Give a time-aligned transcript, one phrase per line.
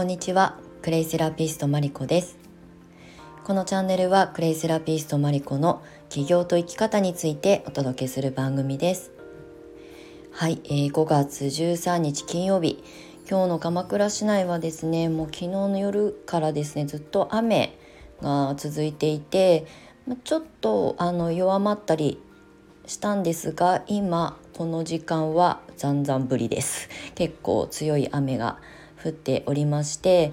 [0.00, 0.56] こんにちは。
[0.80, 2.38] クレイセラピストマリコです。
[3.44, 9.12] このチャンネルはクレイセラピストマリコの起業と生き方についてお届けする番組です。
[10.32, 12.82] はい、えー、5月13日金曜日。
[13.28, 17.76] 今日の鎌倉市内はですねもう昨日の夜からですねずっと雨
[18.22, 19.66] が続いていて
[20.24, 22.18] ちょっとあの弱まったり
[22.86, 26.88] したんですが今この時間はざんざん降りです。
[27.14, 28.60] 結構強い雨が
[29.02, 30.32] 降っておりまして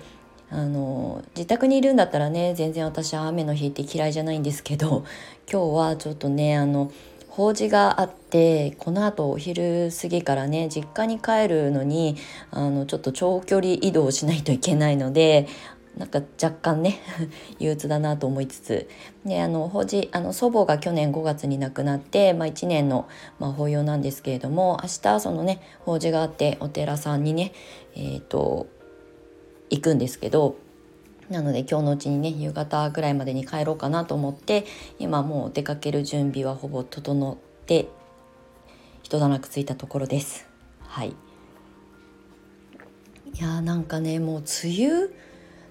[0.50, 5.04] あの自宅にいるんだったらね全然私は雨の日って嫌いじゃないんですけど
[5.52, 6.92] 今日はちょっとねあの
[7.30, 12.16] 法事があってこのあとお昼過ぎからね実家に帰るのに
[12.50, 15.48] あのちょっと長距離移動しないといけないので
[15.98, 17.00] なんか若干ね
[17.60, 18.88] 憂鬱だなと思いつつ
[19.26, 23.08] であの法事あの祖母が去年5月に亡くなって、まあ、1年の、
[23.40, 27.52] まあ、法要なんですけれども明日そのね法事があってお寺さんにね
[27.96, 28.68] えっ、ー、と
[29.70, 30.56] 行くんですけど
[31.30, 34.66] なので今日のうちにね夕方ぐらいまでに帰ろうかなと思って
[35.00, 37.90] 今もう出かける準備はほぼ整って
[39.02, 40.48] 人だなくついたところです。
[40.82, 41.16] はい
[43.34, 45.10] いやーなんかねもう梅雨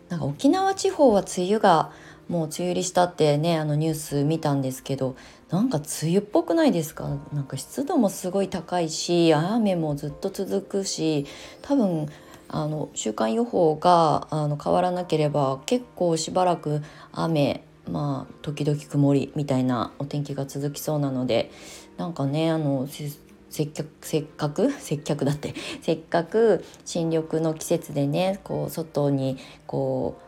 [0.09, 1.93] なんか沖縄地方は梅雨が
[2.29, 5.17] もう梅雨入りしたってねあのニュース見たんですけど
[5.51, 7.09] なんか梅雨っぽくないですか？
[7.33, 11.27] なんか湿度もすごい高いし雨もずっと続くし
[11.63, 12.09] 多分
[12.49, 16.83] あの週間予報があの変わらなければ結構しばらく
[17.13, 21.53] 雨まあ時々曇りみたいなお天気が続きそうなので
[21.97, 22.89] なんかねあの
[23.57, 25.55] 接客せっかく接客だって。
[25.81, 30.19] せっかく新緑の季節でねこう外にこ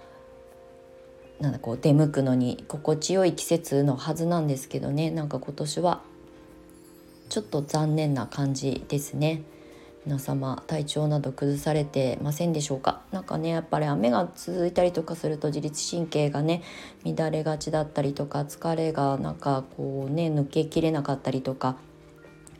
[1.38, 5.10] うなんだこう出向くのに心地よい季節のはずなんですけどね。
[5.10, 6.00] なんか今年は
[7.28, 9.42] ちょっと残念な感じですね。
[10.06, 13.02] 皆様体調など崩されてませんでしょうか？
[13.12, 16.62] 何かねやっぱり雨が続いたりとかすると自律神経がね
[17.04, 21.76] 乱れがちだったりとか疲れがなんかこうね抜けきれなかったりとか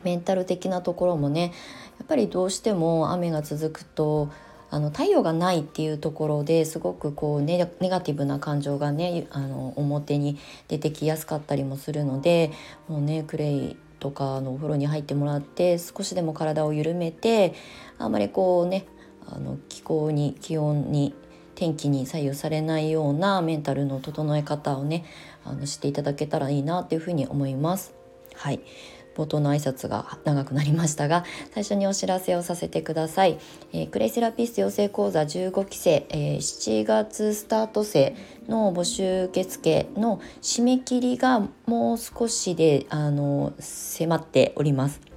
[0.03, 1.53] メンタル的なところもね
[1.99, 4.29] やっぱりどうしても雨が続くと
[4.71, 12.51] あの太陽がないっていうところですごくこうネガティブな感情がねあの表に出てきやすかったりもするので
[12.87, 17.53] もうねクレイとかのお風呂に入ってもらって少しでも体を緩めて
[17.97, 18.85] あんまりこうね
[19.27, 21.13] あの気候に気温に
[21.55, 25.03] 天気に左右されないようなメンタルの整え方をね
[25.43, 27.93] あのしていただけたらいいなっていうふうに思います。
[28.35, 28.61] はい
[29.19, 33.37] 冒頭の挨拶が長くなりましたが最初にお知らせをさせてください、
[33.73, 38.15] えー、クレイセラピスト養成講座15期生、えー、7月スタート生
[38.47, 45.08] の募集受付の締め切りがもう少しであの迫っております。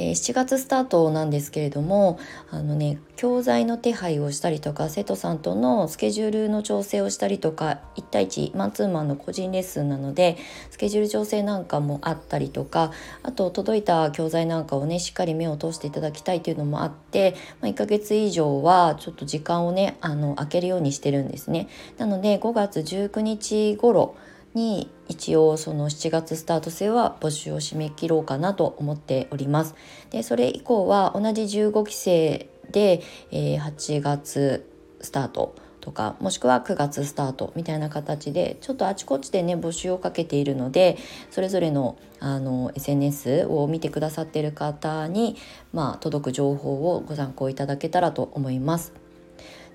[0.00, 2.18] えー、7月スタートなんですけれども
[2.50, 10.38] あのね教材の手配をしたりとか生徒さんとのスケジュールの調整をしたりとか1対1マンツーマンの個人レッスンなので
[10.70, 21.68] スケジュール調整なんかもあったりとかあと届いた教材なんかをねしっかり目を通していただきたいというのもあって、まあ、1ヶ月以上はちょっと時間をねあの空けるようにしてるんですね。
[21.98, 24.16] なので5月19日頃
[24.54, 29.74] に一応その7月スタート生は募集を締め切ろうかなと思っております。
[30.10, 40.98] でそれ以降は同じ15期生で、え、8月スタートとかもしくは9月スタートみたいな形でちょっとあちこちでね募集をかけているので
[41.30, 45.36] それぞれのあの SNS を見てくださっている方に、
[45.72, 48.99] まあ、届く情報をご参考いただけたらと思います。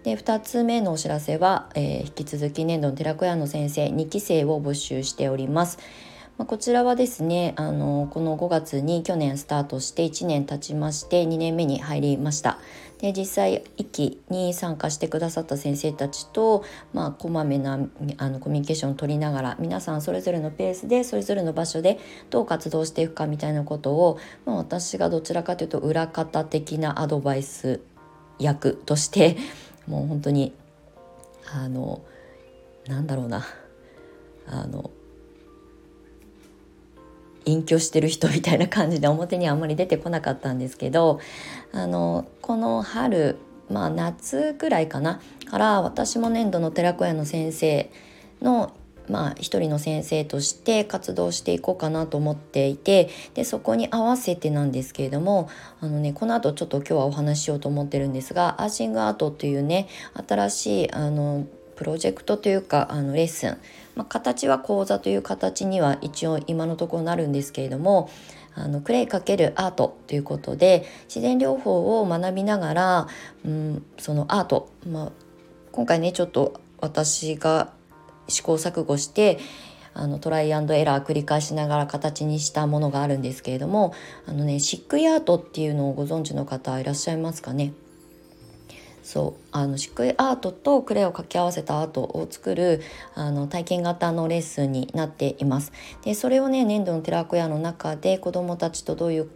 [0.06, 5.80] で2つ目のお知らせは、えー、引き続き年度の寺子屋の先生2期生を募集しております。
[6.38, 12.60] まあ、こちらはですねあのこの5月に去年スタートして1年経ちまして2年目に入りました。
[13.00, 17.80] で実際1期に参加してくださった先生たちと、まあ、こまめな
[18.18, 21.98] あのコミュニケーションを取りながら皆さんそれぞれのペースでそれぞれの場所で
[22.30, 27.82] どう活動していくかみたいなことを、まあ、私がどちらかというと裏方的なアドバイス
[28.38, 29.38] 役として
[29.88, 30.54] もう本当に
[31.54, 32.02] あの
[32.88, 33.46] なんだろうな。
[34.48, 34.92] あの
[37.46, 41.20] 隠居してる人みたいな感じで表にあんまり出てこなかったんですけど
[41.72, 43.38] あのこの春
[43.70, 47.90] まあ夏くらいかなから私も年度の寺子屋の先生
[48.42, 48.74] の
[49.10, 55.50] まあ、一人の先生として活動していこうかなと思っていてでそこに合わせてなんですけれども
[55.82, 59.88] あの、ね、この後ちょっと今日はお話ししようと思ってるんですがアーシングアートというね
[60.28, 63.58] 新しいあのプロジェクトというかあのレッスン、
[63.96, 68.10] まあ、形は講座という形には一応今のところなるんですけれども
[68.56, 73.08] あのクレイ×アートということで自然療法を学びながら、
[73.46, 75.12] うん、そのアート、まあ、
[75.74, 77.74] 今回ねちょっと私が
[78.28, 79.40] 試行錯誤して
[79.94, 83.94] あのトライアンドエラー繰り返しながら形にしたものがあるんですけれども
[84.26, 87.72] あのねシックイアートっていうのをご存知の方いらっしゃいますかね？
[89.04, 92.82] そうあの漆喰アートとクレイを掛け合わせたアートを作る
[93.14, 95.72] あの体験型のレッスンになっています。
[96.04, 99.30] でそれをね粘土の寺子屋の中で子どもたちとどういう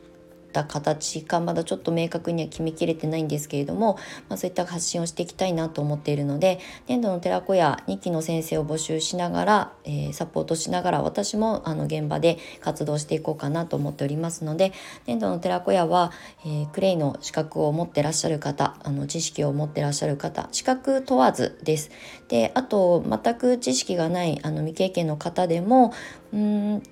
[0.59, 3.97] った形かまだちょっと明確には決めきれてないんですけれども、
[4.27, 14.73] まあ、そういった発信をしていきたいなと思っているので粘土の寺子屋2期の先生を募集しながら、えー、サポートしながら私もあの現場で活動していこうかなと思っておりますので
[15.07, 16.11] 粘土の寺子屋は、
[16.45, 21.91] えー、クレイの資格を持ってらっしゃる方あの知識を持ってらっしゃる方資格問わずです。
[22.27, 25.93] であと全く知識がないあの未経験の方でも
[26.33, 26.83] うん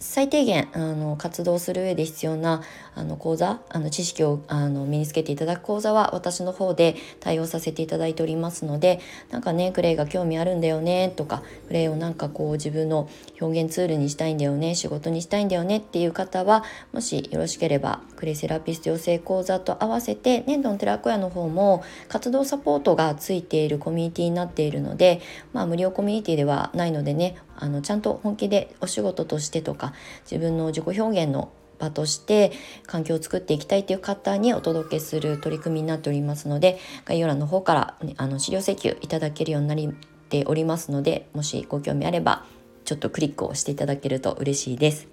[0.00, 2.62] 最低限あの活動する上で必要な
[2.94, 9.00] あの講座あの知識をあの身につけていただく講座は私の方で対応させていただいておりますので
[9.30, 13.08] なんかねクレイが興味あるんだよねとかクレイをなんかこう自分の
[13.40, 16.62] 表現ツールにしたいんだよね仕事にしたいんだよねっていう方は
[16.92, 25.20] もしよろしければクレイセラピスト養成講座と合わせて粘土の寺子屋の方も活動サポートがついているコミュニティになっているので
[25.52, 29.92] まあ無料コミュニティではないのでねあのちゃんと本気でお仕事としてとか
[30.30, 32.52] 自分の自己表現の場として
[32.86, 39.94] 環境を作っていきたいという方にお届けする取り組みになっておりますので概要欄の方から、ね、あの資料請求いただけるようになっ
[40.28, 42.44] ておりますのでもしご興味あれば
[42.84, 45.08] ちょっとクリックをしていただけると嬉しいです。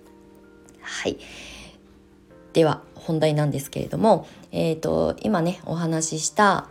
[0.81, 1.17] はい
[2.53, 6.69] では本題なんですけれども、えーと今ねお話しした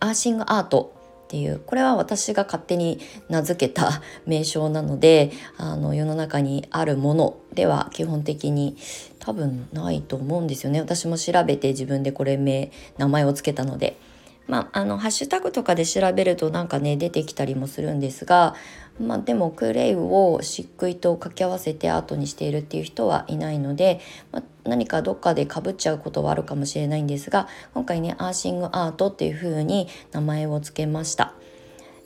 [0.00, 0.94] アーシングアート
[1.30, 2.98] っていうこれは私が勝手に
[3.28, 8.76] 名付けた 名称なのであの世の中にあるものでは基本的に
[9.20, 10.80] 多分ないと思うんですよね。
[10.80, 13.96] 私も調べて自分でこれ名名前を付けたので。
[14.46, 18.54] まあ、あのハッシュタグとかで調べるとなんかね出てきたりもするんですが、
[19.00, 24.00] まあ、でもクレイを漆喰と掛け合わせてアートにしているっていう人はいないので、
[24.32, 31.34] まあ、何かどっかでかぶっちゃうことはあるかもしれないんですが今回ねアーシングアートっていう風に名前を付けました。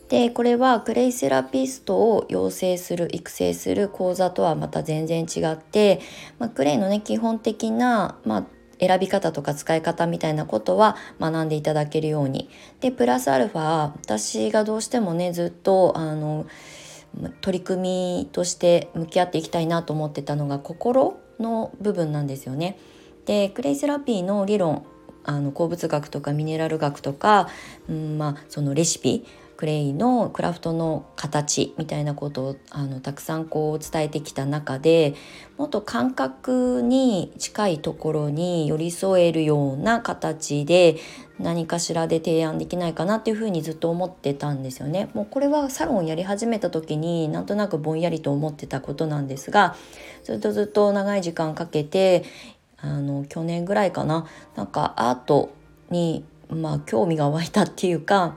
[0.08, 6.00] でこれはクレイセラピストを養成する育成する講座とはまた全然違って、
[6.38, 8.44] まあ、クレイのね基本的な、まあ、
[8.86, 12.48] 選び方とか使い方みたいなことは学んでいただけるように
[12.80, 16.46] でプラスアルファ私がどうしてもねずっとあの
[17.40, 17.82] 取り組
[18.22, 22.78] みとして向き合っていきたいなと思ってたのが心の部分なんですよね。
[23.26, 24.84] でクレイセラピーの理論
[25.24, 27.48] あの鉱物学とかミネラル学とか、
[27.88, 29.24] うんまあ、そのレシピ
[29.56, 35.14] クレイのクラフトの形みたいなことをあのたくさんこう伝えてきた中で
[35.56, 40.96] もっと感覚に近いところに寄り添えるような形で
[41.38, 45.10] 何かしらで提案できないかなっていうふうにずっと思ってたんですよね。
[45.14, 49.76] もうこれはサロンやり始めた時になんとなくぼんやりと思ってたことなんですが
[50.22, 52.24] ずっとずっと長い時間かけて
[52.78, 55.54] あの去年ぐらいかななんかアート
[55.90, 58.36] にまあ興味が湧いたっていうか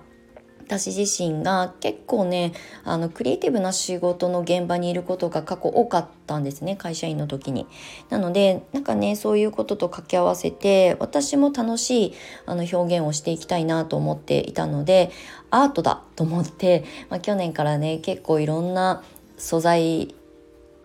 [0.68, 2.52] 私自身が結構ね
[2.84, 7.68] あのクリエイティブな仕事の現場にいることが過去多かったんですね会社員の時に。
[8.09, 12.14] なのでなんかねそういうことと掛け合わせて私も楽しい
[12.45, 15.12] あの表現をしていきたいなと思っていたので
[15.52, 19.04] アートだと思って、まあ、去年からね結構いろんな
[19.38, 20.14] 素材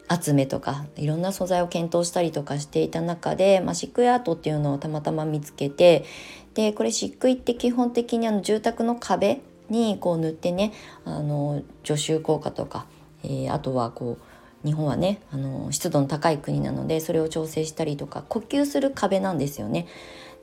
[0.09, 6.05] 集めとかいろんな素材を検討したりとかしていた中で、まあ、漆喰アートっていうのをたまたま見つけて
[6.55, 10.73] でこれ漆喰って基本的にあの住宅の壁にこう塗ってね
[11.05, 12.87] あの除臭効果とか、
[13.25, 14.19] えー、あとはこ
[14.65, 19.87] う日本はねあの湿度の高い国なのでそれを調整したりとか呼吸する壁なんですよね。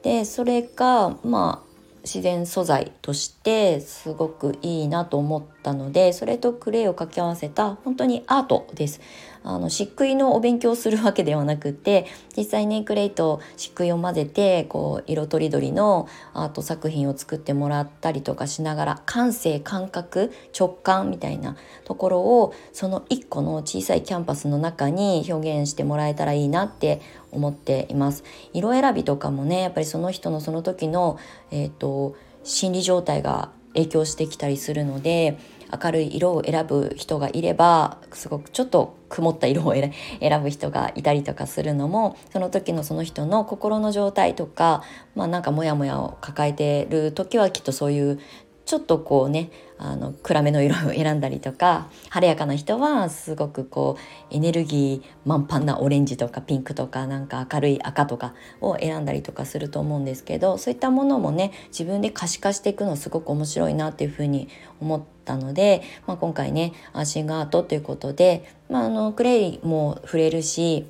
[0.03, 1.69] でそれがまあ
[2.03, 9.01] 自然素材としてすごくいいなと思ったのでそれとクレイを掛け合わせた本当にアートです
[9.43, 12.05] あの漆喰のお勉強するわけではなくて
[12.35, 21.55] 実際ねクレイと漆喰を混ぜてこう色とりどりのアート作品を作ってもらったりとかしながら感性感覚直感みたいな
[21.85, 28.23] ところをその1個の小さいキャンパスの中に表現してもらえたらいいなって思っています。
[28.53, 31.17] 色選びとかもねやっぱりその人のその時の、
[31.51, 35.37] えーと心理状態が影響してきたりするので
[35.71, 39.73] 明るい色を選ぶ人がいればすごくちょっと曇った色を
[40.19, 44.83] 選ぶ人がいたりとかするのもその時のその人の心の状態とか
[45.15, 48.19] まあなんかモヤモヤを抱えてる時はきっとそういう
[48.65, 49.49] ちょっとこうね
[49.81, 64.49] あの暗めの色を選んだりとか晴れやかな人はすごくこうエネルギー満帆なオレンジとかピンクとかなんか明るい赤とかを選んだりとかすると思うんですけどそういったものもね自分で可視化していくのすごく面白いなっていうふうに
[64.81, 70.85] 思ったので、まあ、今回ねアーシングアートということで、まあ、あのクレイも触れるし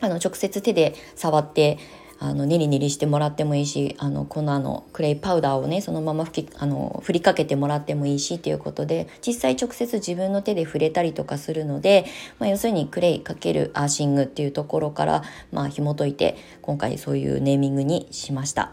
[0.00, 1.78] あの直接手で触って
[2.24, 12.06] あのニリニリしてもらってもいいしあの粉のクレイパウダーをねそのまま吹きあの振りかけてもらってもいいしということで実際直接自分の手で触れたりとかするので、
[12.38, 18.70] まあ、要するにクレイかけるアーシングっていうところから、まあ、紐解いて今回そういうネーミングにしました。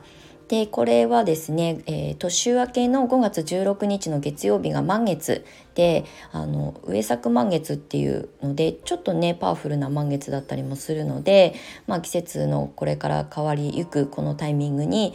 [0.50, 11.54] でこれはですね、えー、年明けの5月16日の月曜日が満月であの上作満月っていうのでちょっとねパワフルな満月だったりもするので、
[11.86, 15.14] まあ、季節のこれから変わりゆくこのタイミングに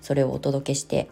[0.00, 1.10] それをお届けして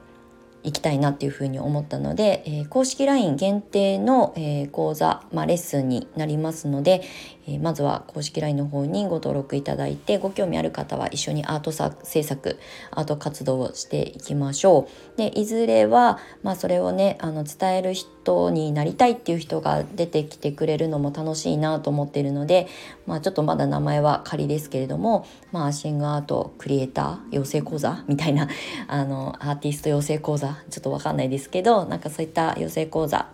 [0.65, 7.03] いきたいなっていうふうに思ったので、えー、公式 LINE 限定の、えー、講座、まあ、レッスンになりますので、
[7.47, 12.59] えー、まずは公式 LINE の方にご登録いただいてご興味ある方は一緒にアート制作
[12.91, 15.19] アート活動をしていきましょう。
[15.19, 22.69] でいずれは、まあ、それをねあの伝える人になりたいっていう人が出てきてくれるのも楽しいなと思っているので、
[23.07, 28.49] まあ、ちょっとまだ名前は仮ですけれども、まあ、シングアートクリエイター養成講座みたいな
[28.87, 33.29] あのアーティスト養成講座ちょっとわかんないですけどなんかそういった養成講座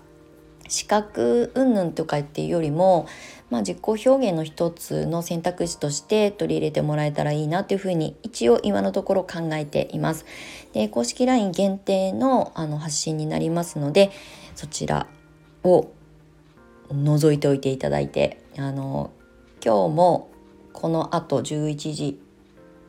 [0.68, 3.06] 資格云々とかっていうよりも、
[3.50, 10.24] まあ、自己表現の一つの選択肢として取り入れてもらえたらいいなというふうに一応今のところ考えています。
[10.72, 14.10] で公式 LINE 限定のあの発信になりますので
[14.54, 15.06] そちら
[15.62, 15.90] を
[16.88, 19.10] 覗いておいていただいてあの
[19.64, 20.30] 今日も
[20.72, 22.20] このあと11時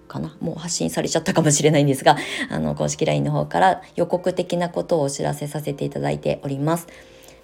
[0.07, 0.35] かな？
[0.39, 2.17] もう発信されちゃったかもしれないんですが
[2.49, 6.87] あの公式 LINE の方から予告的なことをお知らせさせていただいております。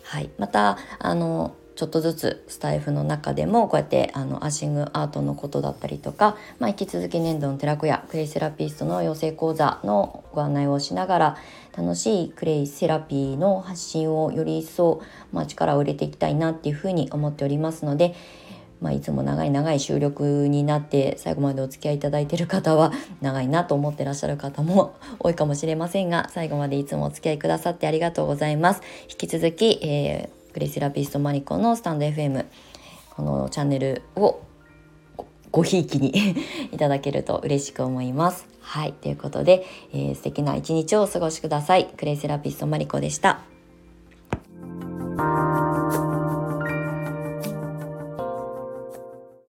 [0.04, 11.38] はい、またあのちょっとずつスタイフの中でもこうやってあのアーシングアートのことだったりとか、まあ、引き続き年度の寺子屋クレイセラピストの養成講座のご案内をしながら
[11.76, 15.02] 楽しいクレイセラピーの発信をより一層、
[15.32, 18.14] まあ、力を入れていきたいなっていうふうに思っておりますので、
[18.82, 28.82] まあ、いつも長い長い収録になって最後までお付き合いいただいている方は 長いなと思ってらっしゃる方も 多いかもしれませんが最後までいつもお付き合いくださってありがとうございます。
[29.10, 32.46] 引き続き、えー、グレイセラピストマリコのスタンド FM
[33.16, 34.40] このチャンネルを
[35.52, 36.12] ごひいきに
[36.72, 38.48] いただけると嬉しく思います。
[38.62, 38.94] はい。
[38.94, 41.86] ということで、えー、素敵な一日をお過ごしください。
[41.86, 43.51] クレイセラピストマリコでした。